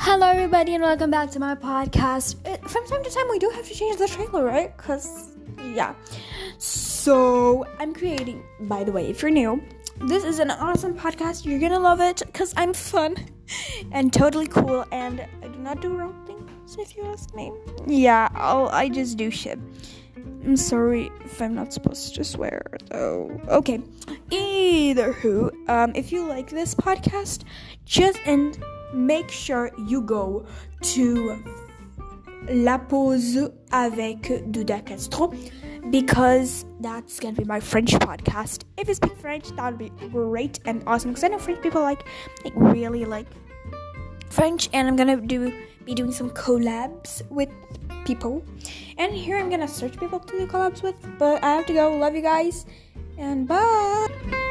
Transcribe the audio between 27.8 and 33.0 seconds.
just and make sure you go to La